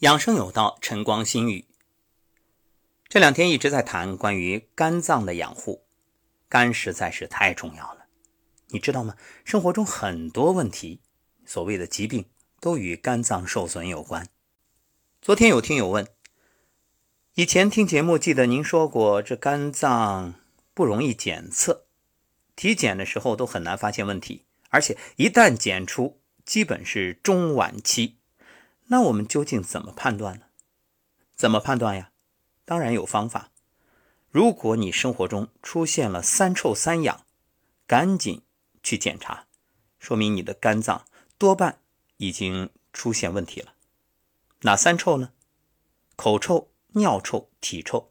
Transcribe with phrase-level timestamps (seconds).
[0.00, 1.64] 养生有道，晨光心语。
[3.08, 5.82] 这两天一直在谈关于肝脏的养护，
[6.48, 8.06] 肝实在是太重要了。
[8.68, 9.16] 你知道吗？
[9.44, 11.00] 生活中很多问题，
[11.44, 12.26] 所谓的疾病，
[12.60, 14.28] 都与肝脏受损有关。
[15.20, 16.06] 昨天有听友问，
[17.34, 20.34] 以前听节目记得您说过，这肝脏
[20.74, 21.86] 不容易检测，
[22.54, 28.17] 体检的时候都很难发现问题，而且一旦检出，基本是中晚期。
[28.88, 30.46] 那我们究竟怎么判断呢？
[31.34, 32.10] 怎么判断呀？
[32.64, 33.50] 当然有方法。
[34.30, 37.24] 如果你生活中出现了三臭三痒，
[37.86, 38.42] 赶紧
[38.82, 39.46] 去检查，
[39.98, 41.06] 说明你的肝脏
[41.38, 41.80] 多半
[42.16, 43.74] 已经出现问题了。
[44.60, 45.32] 哪三臭呢？
[46.16, 48.10] 口臭、尿臭、体臭。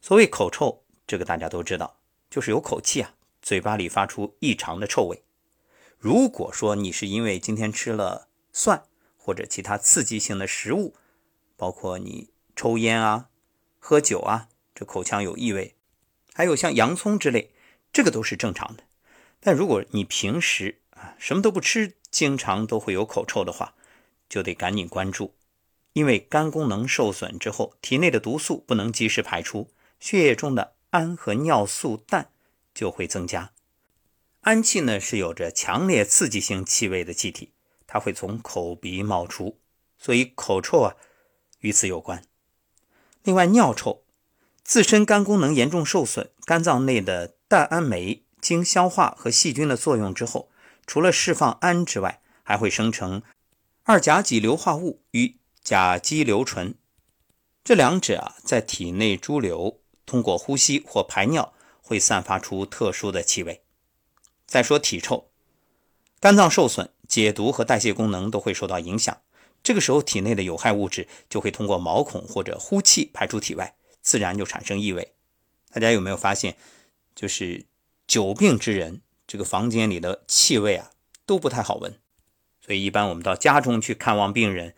[0.00, 5.24] 所谓口臭，这个大家都知道，就是有口气啊，嘴巴里发出异常的臭味。
[5.98, 8.84] 如果说你是因为今天吃了蒜，
[9.24, 10.94] 或者其他刺激性的食物，
[11.56, 13.30] 包括你抽烟啊、
[13.78, 15.72] 喝酒啊，这口腔有异味；
[16.34, 17.54] 还有像洋葱之类，
[17.90, 18.84] 这个都是正常的。
[19.40, 23.74] 但如果你平时啊什么都不吃，经常都会有口臭的话，
[24.28, 25.34] 就得赶紧关注，
[25.94, 32.28] 因为肝功能受损之后，体内的毒素不能及时排出，血液中的氨和尿素氮
[32.74, 33.52] 就会增加。
[34.42, 37.53] 氨气呢是有着强烈刺激性气味的气体。
[37.94, 39.60] 它会从口鼻冒出，
[39.96, 40.96] 所以口臭啊
[41.60, 42.24] 与此有关。
[43.22, 44.02] 另外，尿臭，
[44.64, 50.50] 自身肝功能严重受损，肝脏内的氮氨酶经消化和细菌的作用之后，
[50.88, 53.22] 除了释放氨之外，还会生成
[53.84, 56.74] 二甲基硫化物与甲基硫醇，
[57.62, 63.62] 这两者啊在体内潴留，通过呼吸或排尿会散发出特殊的气味。
[64.48, 65.30] 再说体臭，
[66.18, 66.90] 肝脏受损。
[67.08, 69.22] 解毒和代谢功能都会受到影响，
[69.62, 75.14] 这个时候体内的有害物质就会通过毛孔或者呼气排出体外，自然就产生异味。
[75.70, 76.56] 大家有没有发现，
[77.14, 77.66] 就是
[78.06, 80.90] 久病之人，这个房间里的气味啊
[81.26, 81.98] 都不太好闻。
[82.60, 84.74] 所以一般我们到家中去看望病人，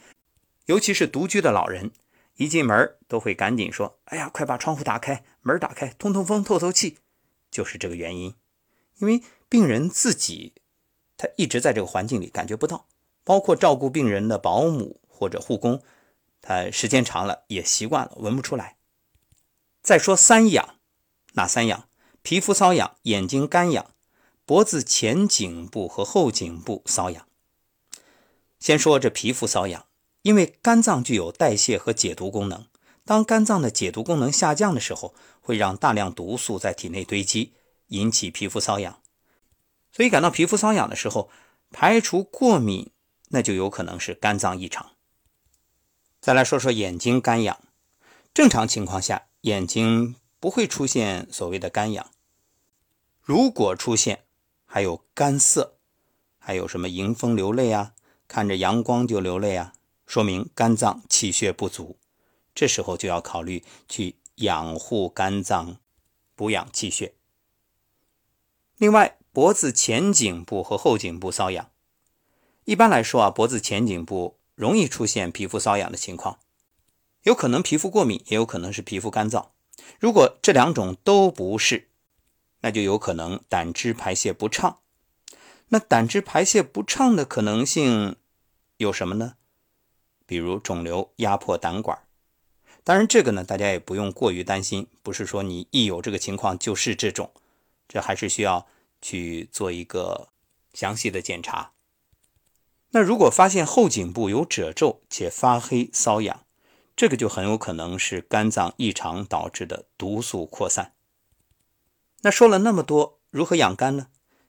[0.67, 1.93] 尤其是独居的老人，
[2.37, 6.99] 一进门都会赶紧说：“哎呀，快把窗户打开，门打开，通通风，透透气。”
[7.51, 8.35] 就是这个原因，
[8.99, 10.55] 因为病人自己。
[11.17, 12.87] 他一直在这个环境里感觉不到，
[13.25, 15.83] 包括照顾病人的保姆或者护工，
[16.41, 18.77] 他时间长了也习惯了，闻不出来。
[19.83, 20.77] 再说三痒，
[21.35, 21.89] 哪三痒？
[22.23, 23.93] 皮肤瘙痒、眼睛干痒、
[24.45, 27.27] 脖子前颈部和后颈部瘙痒。
[28.59, 29.87] 先说这皮肤瘙痒，
[30.23, 32.67] 因为肝脏具有代谢和解毒功能，
[33.05, 37.53] 当肝脏的解毒功能下降的时候，会让大量毒素在体内堆积，
[37.89, 38.99] 引起皮肤瘙痒。
[39.97, 41.31] 所以感到皮肤瘙痒的时候，
[41.71, 42.93] 排除过敏，
[43.31, 44.93] 那就有可能是肝脏异常。
[46.21, 47.59] 再来说说眼睛干痒，
[48.35, 52.11] 正常情况下眼睛不会出现所谓的干痒，
[53.23, 54.27] 如果出现
[54.67, 55.79] 还有干涩，
[56.37, 57.95] 还有什么迎风流泪啊，
[58.29, 59.73] 看着阳光就流泪啊，
[60.07, 61.99] 说明肝脏气血不足，
[62.55, 65.79] 这时候就要考虑去养护肝脏，
[66.35, 67.15] 补养气血。
[68.77, 69.16] 另外。
[69.37, 71.71] 脖子前颈部和后颈部瘙痒，
[72.65, 76.39] 一般来说啊，脖子前颈部容易出现皮肤瘙痒的情况，
[77.25, 79.49] 有可能皮肤过敏，也有可能是皮肤干燥。
[80.01, 81.89] 如果这两种都不是，
[82.63, 84.79] 那就有可能胆汁排泄不畅。
[85.69, 88.17] 那胆汁排泄不畅的可能性
[88.79, 89.35] 有什么呢？
[90.25, 91.99] 比如肿瘤压迫胆管。
[92.83, 97.31] 当然，这个呢，大家也不用过于担心，不是说你一有这个情况就是这种，
[97.87, 98.67] 这还是需要。
[99.01, 100.29] 去做一个
[100.73, 101.73] 详细的检查。
[102.91, 106.45] 那如果发现后颈部有褶皱且发黑瘙痒，
[106.95, 110.95] 这个就很有可能是肝脏异常导致的毒素扩散。
[112.23, 114.07] 那说了那么多，如何养肝呢？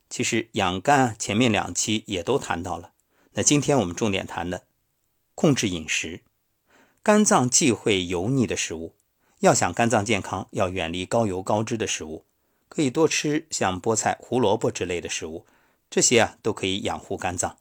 [0.09, 2.93] 其实养肝前面两期也都谈到了。
[3.33, 4.67] 那今天我们重点谈的，
[5.35, 6.23] 控制饮食。
[7.03, 8.95] 肝脏忌讳油腻的食物，
[9.39, 12.25] 要想肝脏健康，要远离高油高脂的食物。
[12.77, 15.47] 可以多吃像菠菜、胡萝卜之类的食物，
[15.89, 17.57] 这些啊都可以养护肝脏。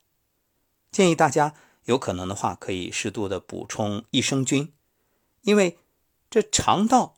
[0.93, 1.55] 建议大家
[1.87, 4.75] 有可能的话，可以适度的补充益生菌，
[5.41, 5.79] 因为
[6.29, 7.17] 这肠道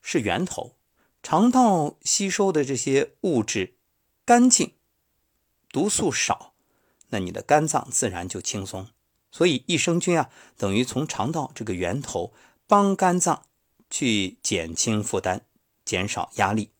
[0.00, 0.76] 是源头，
[1.22, 3.74] 肠道吸收的这些物质
[4.24, 4.72] 干净，
[5.70, 6.54] 毒素少，
[7.10, 8.88] 那你的肝脏自然就轻松。
[9.30, 12.32] 所以益生菌啊，等于从肠道这个源头
[12.66, 13.42] 帮肝脏
[13.90, 15.42] 去减轻负担，
[15.84, 16.70] 减少压力。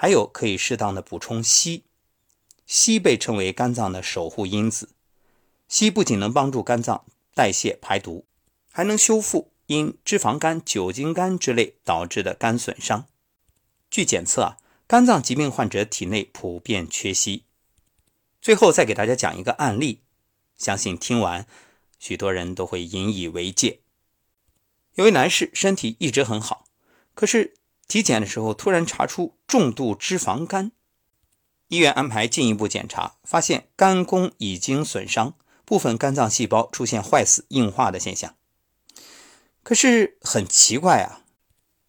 [0.00, 1.82] 还有可以适当的补充硒，
[2.68, 4.90] 硒被称为肝脏的守护因子。
[5.68, 7.04] 硒不仅能帮助肝脏
[7.34, 8.24] 代谢、排毒，
[8.70, 13.08] 还能修复因脂肪肝、酒精肝之类导致的肝损伤。
[13.90, 14.56] 据检测啊，
[14.86, 17.42] 肝脏疾病患者体内普遍缺硒。
[18.40, 20.02] 最后再给大家讲一个案例，
[20.56, 21.44] 相信听完
[21.98, 23.80] 许多人都会引以为戒。
[24.94, 26.66] 有位男士身体一直很好，
[27.14, 27.54] 可是
[27.88, 30.70] 体检的时候突然查出重度脂肪肝，
[31.66, 38.36] 医院安排进一步检查，发现肝功已经损伤，部分肝脏细胞出现坏死、硬化的现象。
[39.62, 41.24] 可是很奇怪啊，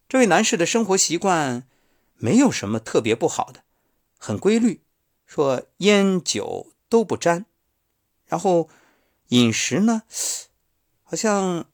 [0.08, 1.68] 这位男士的生活习惯。
[2.22, 3.62] 没有什么特别不好的，
[4.18, 4.82] 很规律。
[5.24, 7.46] 说烟酒都不沾，
[8.26, 8.68] 然后
[9.28, 10.02] 饮食呢，
[11.02, 11.64] 好像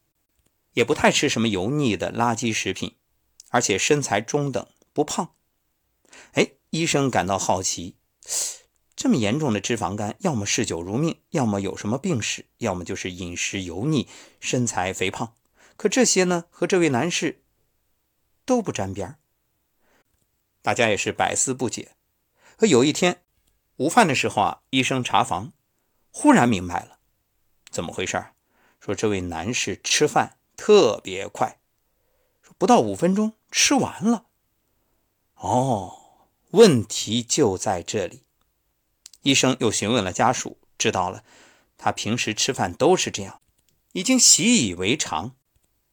[0.74, 2.94] 也不太吃什么油腻的垃圾食品，
[3.50, 5.34] 而且身材中等，不胖。
[6.32, 7.96] 哎，医生感到好奇，
[8.94, 14.08] 这么严重的脂肪肝，要么嗜酒如命，要么有什么病史，要么就是饮食油腻，
[14.40, 15.34] 身材肥胖。
[15.76, 17.42] 可这些呢，和这位男士
[18.44, 19.18] 都不沾边。
[20.62, 21.92] 大家也是百思不解。
[22.56, 23.22] 可有一天
[23.76, 25.52] 午饭的时候啊，医生查房，
[26.10, 26.98] 忽然明白了，
[27.70, 28.24] 怎么回事
[28.80, 31.60] 说这位男士吃饭特别快，
[32.58, 34.26] 不到五分钟吃完了。
[35.34, 35.92] 哦，
[36.50, 38.22] 问题就在这里。
[39.22, 41.24] 医生又询问了家属，知道了，
[41.76, 43.40] 他平时吃饭都是这样，
[43.92, 45.34] 已经习以为常，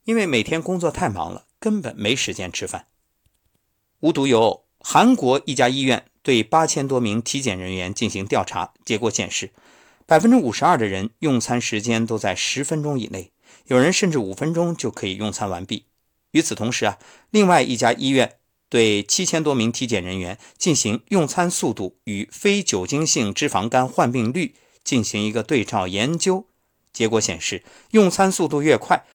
[0.04, 2.88] 因为每天工作太忙了，根本没时间吃饭。
[4.00, 4.64] 无独有偶。
[4.86, 9.54] 韩国一家医院对八千多名体检人员进行调查，结果显示，
[10.06, 13.32] 百分之五十二的人用餐时间都在十分钟以内，
[13.68, 15.86] 有人甚至五分钟就可以用餐完毕。
[16.34, 17.00] 与此同时啊，
[17.32, 18.38] 另外一家医院
[18.70, 26.48] 对七千多名体检人员进行用餐速度与非酒精性脂肪肝患病率进行一个对照研究，
[26.92, 29.06] 结果显示，用餐速度越快，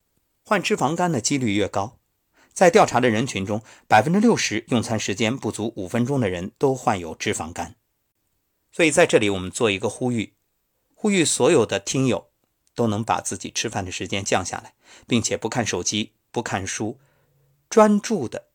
[0.44, 1.98] 患脂肪肝的几率越高。
[2.52, 7.76] 在调查的人群中，百分之六十用餐时间不足五分钟的人都患有脂肪肝。
[8.72, 10.32] 所以在这里，我们做一个呼吁，
[10.94, 12.28] 呼吁所有的听友
[12.74, 14.74] 都能把自己吃饭的时间降下来，
[15.06, 16.98] 并且不看手机、不看书，
[17.68, 18.48] 专注的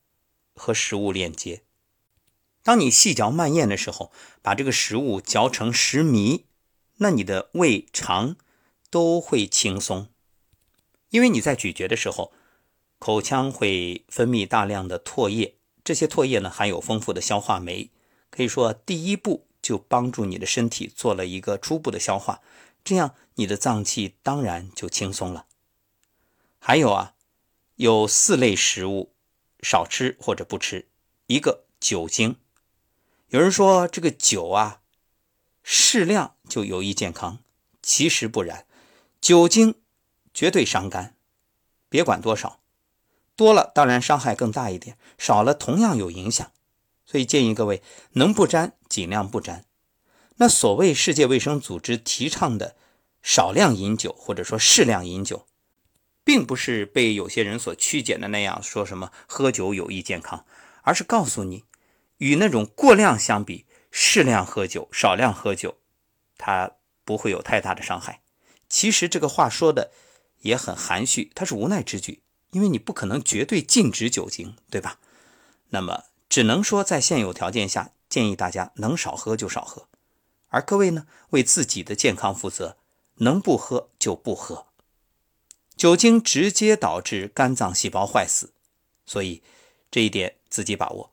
[0.54, 1.62] 和食物链接。
[2.62, 4.12] 当你细嚼慢咽的时候，
[4.42, 6.44] 把这个食物嚼成食糜，
[6.96, 8.36] 那你的胃肠
[8.90, 10.08] 都会轻松，
[11.10, 12.32] 因为你在咀嚼的时候。
[13.00, 17.90] 口腔会分泌大量的唾液，这些唾液呢含有丰富的消化酶，
[18.30, 22.40] 可以说第一步就帮助你的身体做了一个初步的消化，
[22.82, 25.44] 这样你的脏器当然就轻松了。
[26.58, 27.14] 还有啊，
[27.76, 29.12] 有四类食物
[29.60, 30.88] 少吃或者不吃，
[31.26, 32.36] 一个酒精。
[33.28, 34.80] 有人说这个酒啊，
[35.62, 37.40] 适量就有益健康，
[37.82, 38.66] 其实不然，
[39.20, 39.74] 酒精
[40.32, 41.16] 绝对伤肝，
[41.88, 42.60] 别管多少。
[43.36, 46.52] 多了当然伤害更大一点，少了同样有影响，
[47.04, 47.82] 所以建议各位
[48.12, 49.64] 能不沾尽量不沾。
[50.36, 52.76] 那所谓世界卫生组织提倡的
[53.22, 55.48] 少量饮酒或者说适量饮酒，
[56.24, 60.44] 并不是被有些人所曲解的那样说什么喝酒有益健康，
[60.82, 61.64] 而是告诉你，
[62.18, 65.76] 与那种过量相比，适量喝酒、少量喝酒，
[66.36, 66.72] 它
[67.04, 68.22] 不会有太大的伤害。
[68.68, 69.92] 其实这个话说的
[70.40, 72.22] 也很含蓄，它是无奈之举。
[72.50, 75.00] 因为你不可能绝对禁止酒精，对吧？
[75.70, 79.88] 那么只能说在现有条件下，建议大家能少喝就少喝。
[80.50, 82.76] 而各位呢，为自己的健康负责，
[83.16, 84.66] 能不喝就不喝。
[85.76, 88.52] 酒精直接导致肝脏细胞坏死，
[89.04, 89.42] 所以
[89.90, 91.12] 这一点自己把握。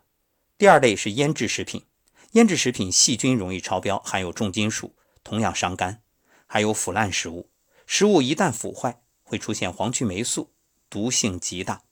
[0.57, 1.85] 第二类是腌制食品，
[2.33, 6.01] 腌制食品细菌容易超标，含有重金属，同样伤肝。
[6.47, 7.49] 还有腐烂食物，
[7.85, 10.51] 食物一旦腐坏，会出现黄曲霉素。
[10.89, 11.83] 毒性极大，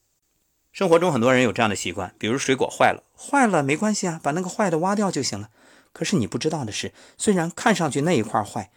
[0.74, 5.50] 生活中很多人有这样的习惯，比如水果坏了，坏了没关系啊，把那个坏的挖掉就行了。
[5.94, 8.70] 可是你不知道的是，虽然看上去那一块坏，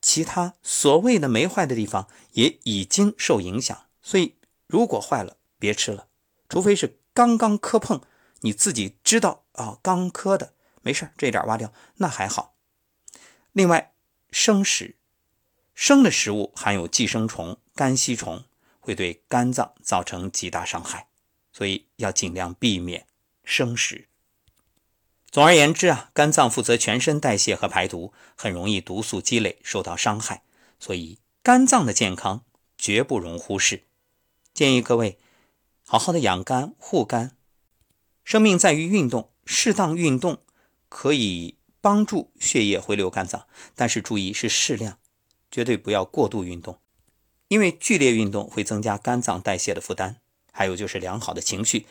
[0.00, 3.86] 其他所谓的没坏的地方也已经受影响。
[4.02, 4.36] 所以
[4.66, 6.08] 如果坏了，别吃了，
[6.48, 8.00] 除非是刚刚磕碰，
[8.40, 12.54] 你自己知道啊，刚磕的没事这点挖掉那还好。
[13.52, 13.92] 另外，
[14.30, 14.96] 生食，
[15.74, 18.44] 生的食物含有寄生虫、肝吸虫。
[18.80, 21.08] 会对肝脏造成极大伤害，
[21.52, 23.06] 所以要尽量避免
[23.44, 24.07] 生食。
[25.30, 30.42] 总而言之啊，肝脏负责全身代谢和排毒，很容易毒素积累受到伤害，
[30.80, 32.44] 所以肝脏的健康
[32.78, 33.84] 绝不容忽视。
[34.54, 35.18] 建议各位
[35.84, 37.36] 好好的养肝护肝。
[38.24, 40.42] 生命在于运动，适当运动
[40.88, 44.98] 可以帮助血液回流肝脏，但是注意是适量，
[45.50, 46.78] 绝对不要过度运动。
[47.48, 50.16] 因为剧烈运动会增加肝脏代谢的负担。
[50.52, 51.86] 还有就是良好的情绪，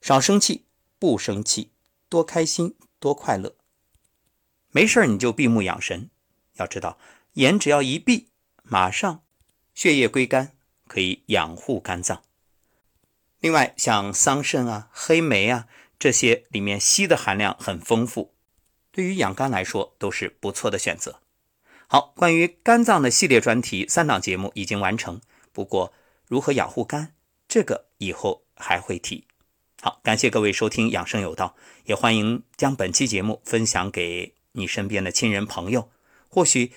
[0.00, 0.64] 少生气，
[1.00, 1.72] 不生气，
[2.12, 3.56] 多开心，多快乐。
[4.70, 6.10] 没事你就闭目养神，
[6.56, 6.98] 要知道
[7.32, 8.28] 眼只要一闭，
[8.62, 9.22] 马上
[9.72, 10.52] 血液归肝，
[10.86, 12.22] 可以养护肝脏。
[13.40, 15.66] 另外，像桑葚啊、黑莓啊
[15.98, 18.34] 这些里面硒的含量很丰富，
[18.90, 21.20] 对于养肝来说都是不错的选择。
[21.86, 25.94] 好，关于肝脏的系列专题三档节目已经完成，不过
[26.28, 27.14] 如何养护肝？
[27.48, 29.26] 这个以后还会提。
[29.84, 35.90] 好，感谢各位收听《养生有道》，也欢迎将本期节目分享给你身边的亲人朋友，
[36.28, 36.72] 或许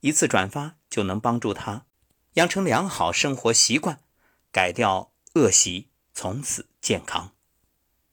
[0.00, 1.86] 一次转发就能帮助他
[2.32, 4.00] 养成良好生活习惯，
[4.50, 7.30] 改掉恶习，从此健康。